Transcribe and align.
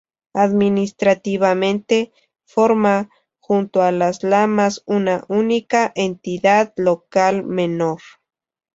Administrativamente, 0.33 2.11
forma, 2.43 3.11
junto 3.39 3.83
a 3.83 3.91
Las 3.91 4.23
Lamas 4.23 4.81
una 4.87 5.23
única 5.27 5.91
Entidad 5.93 6.73
Local 6.75 7.43
Menor. 7.45 7.99